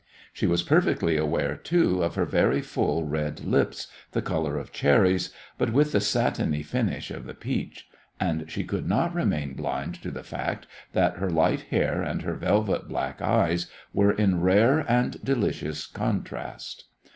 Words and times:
She 0.33 0.47
was 0.47 0.63
perfectly 0.63 1.15
aware, 1.15 1.55
too, 1.55 2.01
of 2.01 2.15
her 2.15 2.25
very 2.25 2.61
full 2.63 3.03
red 3.05 3.41
lips, 3.41 3.85
the 4.13 4.21
colour 4.23 4.57
of 4.57 4.71
cherries, 4.71 5.31
but 5.59 5.73
with 5.73 5.91
the 5.91 6.01
satiny 6.01 6.63
finish 6.63 7.11
of 7.11 7.27
the 7.27 7.35
peach; 7.35 7.87
and 8.19 8.49
she 8.49 8.63
could 8.63 8.87
not 8.89 9.13
remain 9.13 9.53
blind 9.53 9.93
to 10.01 10.09
the 10.09 10.23
fact 10.23 10.65
that 10.93 11.17
her 11.17 11.29
light 11.29 11.67
hair 11.69 12.01
and 12.01 12.23
her 12.23 12.33
velvet 12.33 12.87
black 12.87 13.21
eyes 13.21 13.67
were 13.93 14.11
in 14.13 14.41
rare 14.41 14.79
and 14.89 15.23
delicious 15.23 15.85
contrast. 15.85 16.85